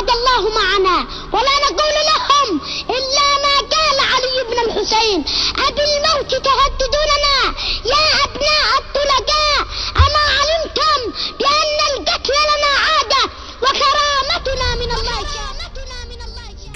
عاد 0.00 0.10
الله 0.10 0.42
معنا. 0.60 1.06
ولا 1.32 1.54
نقول 1.66 1.96
لهم 2.10 2.60
إلا 2.90 3.28
ما 3.44 3.56
قال 3.74 3.98
علي 4.12 4.36
بن 4.50 4.58
الحسين. 4.66 5.24
أبالموت 5.68 6.30
تهددوننا 6.30 7.38
يا 7.84 8.04
أبناء 8.24 8.68
الطلقاء 8.78 9.60
أما 9.96 10.24
علمتم 10.36 11.00
بأن 11.38 11.78
القتل 11.90 12.32
لنا 12.50 12.72
عادة 12.86 13.22
وكرامتنا 13.62 14.74
من 14.74 14.90
الله؟ 14.92 15.20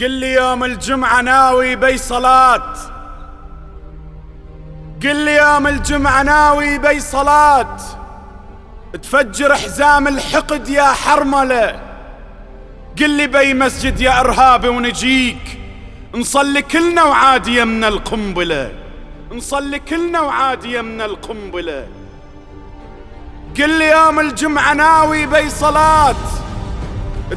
قل 0.00 0.10
لي 0.10 0.32
يوم 0.32 0.64
الجمعة 0.64 1.20
ناوي 1.20 1.76
بي 1.76 1.98
صلاة. 1.98 2.74
قل 5.02 5.16
لي 5.16 5.36
يوم 5.36 5.66
الجمعة 5.66 6.22
ناوي 6.22 6.78
بي 6.78 7.00
صلاة. 7.00 7.76
تفجر 9.02 9.54
حزام 9.54 10.08
الحقد 10.08 10.68
يا 10.68 10.92
حرملة. 10.92 11.93
قل 12.98 13.10
لي 13.10 13.26
بي 13.26 13.54
مسجد 13.54 14.00
يا 14.00 14.20
إرهابي 14.20 14.68
ونجيك. 14.68 15.60
نصلي 16.14 16.62
كلنا 16.62 17.02
وعادية 17.02 17.64
من 17.64 17.84
القنبلة. 17.84 18.72
نصلي 19.32 19.78
كلنا 19.78 20.20
وعادية 20.20 20.80
من 20.80 21.00
القنبلة. 21.00 21.86
قل 23.58 23.78
لي 23.78 23.90
يوم 23.90 24.20
الجمعة 24.20 24.74
ناوي 24.74 25.26
بي 25.26 25.50
صلاة. 25.50 26.16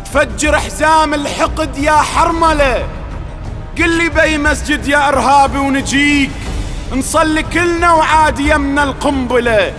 تفجر 0.06 0.58
حزام 0.58 1.14
الحقد 1.14 1.78
يا 1.78 1.92
حرملة. 1.92 2.88
قل 3.78 3.90
لي 3.90 4.10
بي 4.10 4.38
مسجد 4.38 4.88
يا 4.88 5.08
إرهابي 5.08 5.58
ونجيك. 5.58 6.32
نصلي 6.92 7.44
كلنا 7.44 7.94
وعادية 7.94 8.58
من 8.58 8.80
القنبلة. 8.80 9.74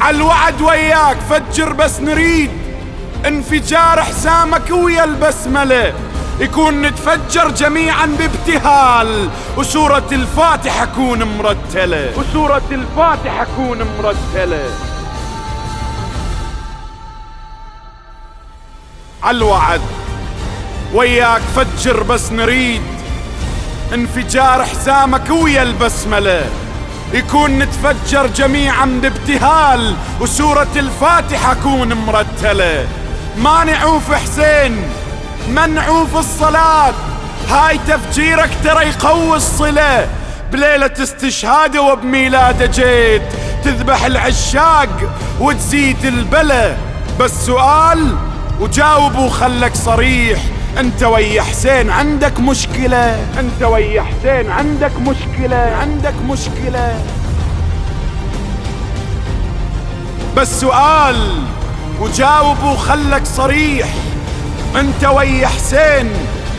عالوعد 0.00 0.62
وياك 0.62 1.16
فجر 1.30 1.72
بس 1.72 2.00
نريد. 2.00 2.50
انفجار 3.26 4.02
حسامك 4.02 4.70
ويا 4.70 5.04
البسملة. 5.04 5.92
يكون 6.40 6.82
نتفجر 6.82 7.50
جميعا 7.50 8.06
بابتهال. 8.06 9.28
وسورة 9.56 10.08
الفاتحة 10.12 10.86
كون 10.96 11.22
مرتلة. 11.22 12.12
وسورة 12.18 12.62
الفاتحة 12.70 13.46
كون 13.56 13.78
مرتلة. 13.98 14.70
عالوعد 19.22 19.80
وياك 20.94 21.42
فجر 21.56 22.02
بس 22.02 22.32
نريد. 22.32 22.82
انفجار 23.94 24.64
حسامك 24.64 25.30
ويا 25.30 25.62
البسملة. 25.62 26.50
يكون 27.12 27.58
نتفجر 27.58 28.26
جميعا 28.26 29.00
بابتهال. 29.02 29.96
وسورة 30.20 30.72
الفاتحة 30.76 31.56
كون 31.62 31.92
مرتلة. 31.92 32.88
ما 33.36 33.64
نعوف 33.64 34.12
حسين 34.12 34.82
ما 35.50 35.66
نعوف 35.66 36.16
الصلاة. 36.16 36.94
هاي 37.48 37.78
تفجيرك 37.88 38.50
ترى 38.64 38.84
يقوي 38.86 39.36
الصلة. 39.36 40.08
بليلة 40.52 40.90
استشهاده 41.02 41.82
وبميلاده 41.82 42.66
جيت. 42.66 43.22
تذبح 43.64 44.04
العشاق 44.04 44.88
وتزيد 45.40 46.04
البلا 46.04 46.76
بس 47.20 47.30
سؤال 47.46 48.16
وجاوب 48.60 49.16
وخلك 49.16 49.74
صريح. 49.74 50.38
انت 50.78 51.02
ويا 51.02 51.42
حسين 51.42 51.90
عندك 51.90 52.40
مشكلة. 52.40 53.26
انت 53.38 53.62
ويا 53.62 54.02
حسين 54.02 54.50
عندك 54.50 54.92
مشكلة. 55.00 55.76
عندك 55.80 56.14
مشكلة. 56.28 57.00
بس 60.36 60.60
سؤال 60.60 61.42
وجاوب 62.00 62.62
وخلك 62.62 63.26
صريح. 63.26 63.88
انت 64.80 65.04
ويا 65.04 65.48
حسين 65.48 66.12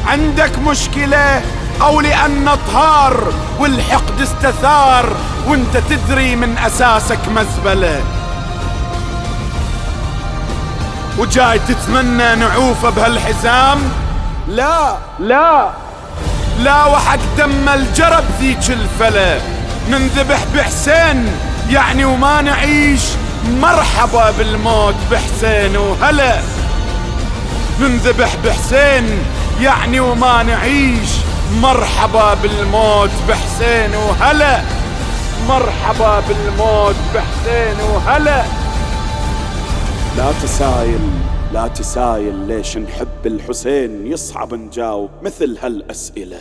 عندك 0.08 0.60
مشكلة 0.60 1.42
أو 1.82 2.02
لأن 2.02 2.50
طهار 2.68 3.34
والحقد 3.60 4.22
استثار 4.22 5.10
وانت 5.48 5.78
تدري 5.78 6.36
من 6.36 6.58
أساسك 6.58 7.20
مزبلة. 7.36 8.02
وجاي 11.18 11.60
تتمنى 11.60 12.36
نعوفه 12.36 12.90
بهالحزام؟ 12.90 13.78
لا. 14.48 14.98
لا. 15.20 15.70
لا 16.60 16.86
وحق 16.86 17.20
دم 17.38 17.70
الجرب 17.70 18.24
ذيك 18.40 18.70
الفلا 18.70 19.40
ننذبح 19.90 20.40
بحسين 20.56 21.32
يعني 21.70 22.06
وما 22.06 22.42
نعيش 22.42 23.02
مرحبا 23.46 24.32
بالموت 24.32 24.96
بحسين 25.12 25.78
وهلا. 25.78 26.42
ننذبح 27.80 28.36
بحسين 28.46 29.20
يعني 29.62 30.00
وما 30.00 30.44
نعيش. 30.44 31.10
مرحبا 31.62 32.34
بالموت 32.34 33.10
بحسين 33.30 33.96
وهلا. 33.96 34.62
مرحبا 35.50 36.20
بالموت 36.20 36.96
بحسين 37.16 37.80
وهلا. 37.94 38.44
لا 40.18 40.32
تسايل 40.44 41.10
لا 41.54 41.68
تسايل 41.68 42.36
ليش 42.36 42.78
نحب 42.78 43.26
الحسين 43.26 44.08
يصعب 44.08 44.54
نجاوب 44.54 45.10
مثل 45.22 45.58
هالأسئلة. 45.64 46.40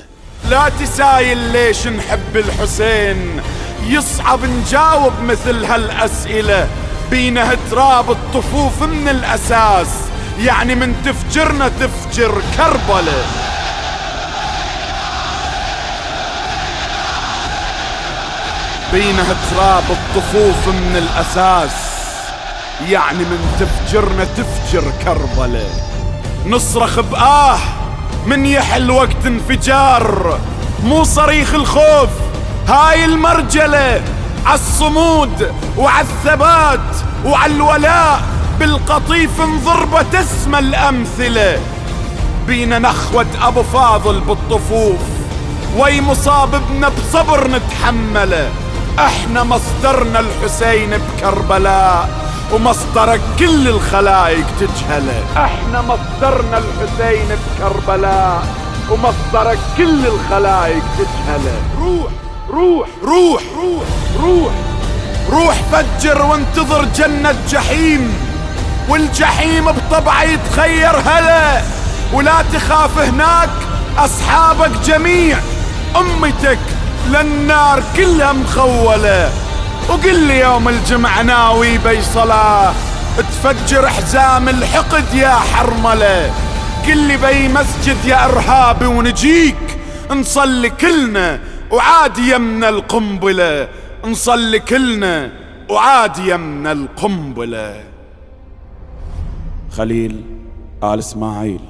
لا 0.50 0.68
تسايل 0.68 1.38
ليش 1.38 1.86
نحب 1.86 2.36
الحسين 2.36 3.40
يصعب 3.86 4.40
نجاوب 4.44 5.12
مثل 5.22 5.64
هالأسئلة. 5.64 6.68
بينه 7.10 7.58
تراب 7.70 8.10
الطفوف 8.10 8.82
من 8.82 9.08
الأساس. 9.08 9.88
يعني 10.38 10.74
من 10.74 10.94
تفجرنا 11.04 11.68
تفجر 11.68 12.42
كربلة. 12.56 13.24
بينه 18.92 19.36
تراب 19.50 19.84
الطفوف 19.90 20.68
من 20.68 20.96
الأساس. 20.96 21.70
يعني 22.88 23.18
من 23.18 23.56
تفجرنا 23.60 24.24
تفجر 24.24 24.92
كربلة. 25.04 25.66
نصرخ 26.46 27.00
بآه 27.00 27.58
من 28.26 28.46
يحل 28.46 28.90
وقت 28.90 29.26
انفجار. 29.26 30.38
مو 30.84 31.04
صريخ 31.04 31.54
الخوف 31.54 32.10
هاي 32.68 33.04
عالصمود 34.46 35.52
وعالثبات 35.76 36.96
وعالولاء 37.24 38.22
بالقطيف 38.58 39.40
انضربت 39.40 40.14
اسم 40.14 40.54
الأمثلة. 40.54 41.58
بينا 42.46 42.78
نخوة 42.78 43.26
أبو 43.42 43.62
فاضل 43.62 44.20
بالطفوف 44.20 45.00
وي 45.78 46.00
مصاب 46.00 46.54
ابن 46.54 46.88
بصبر 46.88 47.48
نتحمله. 47.48 48.50
إحنا 48.98 49.44
مصدرنا 49.44 50.20
الحسين 50.20 50.90
بكربلاء 50.90 52.08
ومصدرك 52.52 53.20
كل 53.38 53.68
الخلايق 53.68 54.46
تجهله. 54.60 55.22
إحنا 55.36 55.82
مصدرنا 55.82 56.58
الحسين 56.58 57.28
بكربلاء 57.28 58.46
ومصدرك 58.90 59.58
كل 59.76 60.06
الخلايق 60.06 60.84
تجهله. 60.98 61.58
روح! 61.80 62.25
روح 62.50 62.88
روح 63.02 63.42
روح 63.56 63.84
روح. 64.22 64.52
روح 65.30 65.54
فجر 65.72 66.22
وانتظر 66.22 66.84
جنة 66.84 67.34
جحيم. 67.50 68.14
والجحيم 68.88 69.64
بطبعه 69.72 70.22
يتخير 70.22 70.96
هلا. 70.96 71.62
ولا 72.12 72.44
تخاف 72.52 72.98
هناك 72.98 73.50
أصحابك 73.98 74.70
جميع. 74.84 75.38
أمتك 75.96 76.58
للنار 77.08 77.82
كلها 77.96 78.32
مخولة. 78.32 79.30
وقل 79.88 80.18
لي 80.18 80.40
يوم 80.40 80.68
الجمعة 80.68 81.22
ناوي 81.22 81.78
بي 81.78 82.02
صلاة 82.02 82.72
تفجر 83.18 83.88
حزام 83.88 84.48
الحقد 84.48 85.14
يا 85.14 85.34
حرملة. 85.54 86.32
قل 86.86 86.96
لي 86.96 87.16
بي 87.16 87.48
مسجد 87.48 88.04
يا 88.04 88.24
إرهابي 88.24 88.86
ونجيك. 88.86 89.56
نصلي 90.10 90.70
كلنا 90.70 91.40
وعاد 91.72 92.18
يمنا 92.18 92.68
القنبلة. 92.68 93.68
نصلي 94.04 94.58
كلنا 94.60 95.32
وعاد 95.70 96.18
يمنا 96.18 96.72
القنبلة. 96.72 97.84
خليل 99.70 100.24
آل 100.82 100.98
إسماعيل. 100.98 101.60